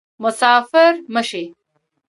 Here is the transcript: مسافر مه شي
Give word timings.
مسافر 0.23 0.93
مه 1.13 1.21
شي 1.29 1.43